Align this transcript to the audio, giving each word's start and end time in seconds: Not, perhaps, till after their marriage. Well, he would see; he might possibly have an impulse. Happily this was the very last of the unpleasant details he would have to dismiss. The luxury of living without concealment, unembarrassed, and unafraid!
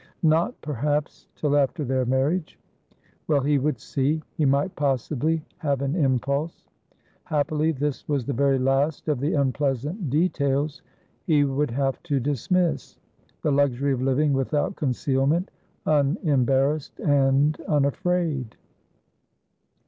Not, 0.23 0.59
perhaps, 0.61 1.27
till 1.35 1.55
after 1.55 1.85
their 1.85 2.07
marriage. 2.07 2.57
Well, 3.27 3.41
he 3.41 3.59
would 3.59 3.79
see; 3.79 4.23
he 4.35 4.45
might 4.45 4.75
possibly 4.75 5.45
have 5.59 5.83
an 5.83 5.95
impulse. 5.95 6.65
Happily 7.25 7.71
this 7.71 8.09
was 8.09 8.25
the 8.25 8.33
very 8.33 8.57
last 8.57 9.07
of 9.07 9.19
the 9.19 9.35
unpleasant 9.35 10.09
details 10.09 10.81
he 11.27 11.43
would 11.43 11.69
have 11.69 12.01
to 12.01 12.19
dismiss. 12.19 12.97
The 13.43 13.51
luxury 13.51 13.93
of 13.93 14.01
living 14.01 14.33
without 14.33 14.75
concealment, 14.75 15.51
unembarrassed, 15.85 16.99
and 16.99 17.59
unafraid! 17.67 18.55